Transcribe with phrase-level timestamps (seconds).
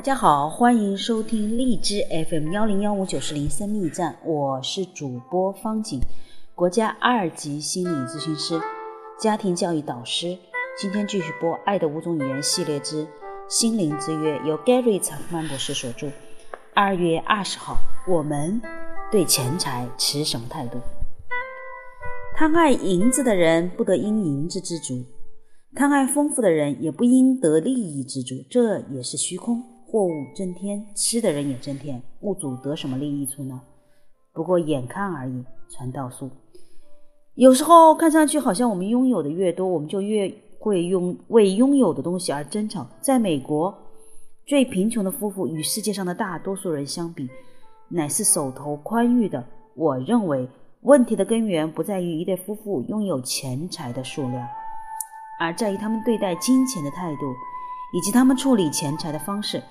[0.00, 6.00] 大家好，欢迎收听荔枝 FM 幺零幺五九四零生命站，我是主播方景，
[6.54, 8.58] 国家二级心理咨询师，
[9.18, 10.38] 家庭教育导师。
[10.78, 13.04] 今天继续播《爱的五种语言》系列之
[13.46, 16.08] 《心灵之约》，由 Gary 查曼博士所著。
[16.72, 17.76] 二月二十号，
[18.08, 18.58] 我们
[19.12, 20.78] 对钱财持什么态度？
[22.34, 25.04] 贪爱银子的人不得因银子知足，
[25.74, 29.62] 贪爱丰富的人也不应得利益知足，这也是虚空。
[29.90, 33.60] 货物增添，吃的人也增添，物主得什么利益处呢？
[34.32, 35.44] 不过眼看而已。
[35.72, 36.28] 传道书，
[37.34, 42.84] 有时候看上去好像我们拥有的越多，我们就越会拥为拥有的东西而争吵。
[43.00, 43.72] 在美国，
[44.46, 47.28] 最贫穷的夫妇与世界上的大多数人相比，
[47.88, 49.44] 乃是手头宽裕的。
[49.76, 50.48] 我认为
[50.82, 54.44] 问题的根源不在于一对夫妇拥有钱财的数量，
[55.40, 57.32] 而在于他们对待金钱的态度，
[57.96, 59.62] 以及他们处理钱财的方式。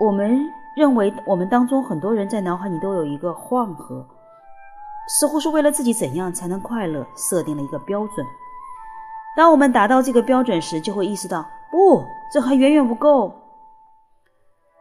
[0.00, 4.04] 我们认为，我们当中很多人在脑海里都有一个换盒，
[5.08, 8.26] 似乎是为了自己怎样才能快乐设定了一个标准。
[9.36, 13.32] 当我们达到这个标准时，就会意识到，不，这还远远不够。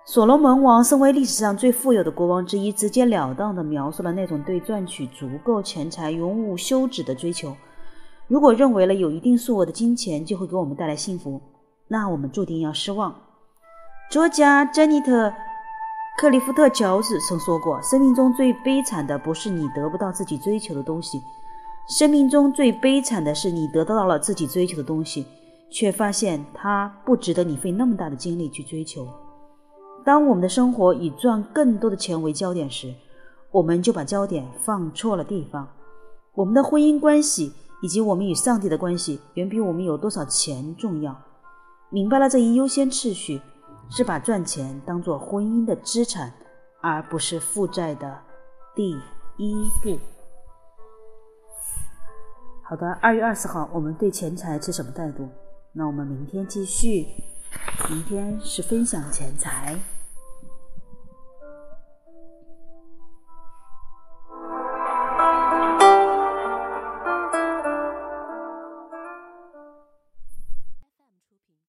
[0.04, 7.56] 所罗门王身为历史上最富有的国王之一，直截了当地描述了那种对赚取足够钱财永无休止的追求。
[8.28, 11.39] 如果认为了有一定数额的金钱就会给我们带来幸福，
[11.88, 13.14] 那我们注定要失望。
[14.12, 15.30] 作家珍妮特·
[16.17, 21.22] 克利夫特·乔治曾说过：“生命中最悲惨的不是你得不到自己追求的东西，
[21.88, 25.26] 生命中最悲惨的是你得到了自己追求的东西，
[25.70, 29.08] 却发现它不值得你费那么大的精力去追求。”
[30.04, 32.94] 当我们的生活以赚更多的钱为焦点时，
[33.50, 35.66] 我们就把焦点放错了地方。
[36.34, 41.17] 我们的婚姻关系以及我们与上帝的关系，远比我们有多少钱重要。
[41.89, 43.39] 明白了这一优先次序。
[43.92, 46.31] 是把赚钱当做婚姻的资产，
[46.81, 48.17] 而不是负债的
[48.73, 48.92] 第
[49.38, 50.00] 一步。
[52.64, 55.27] 好的，二月二十号，我们对钱财持什么态度？
[55.73, 57.05] 那我们明天继续。
[57.89, 59.77] 明天是分享钱财。